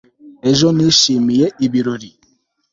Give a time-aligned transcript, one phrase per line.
[0.49, 2.09] ejo nishimiye ibirori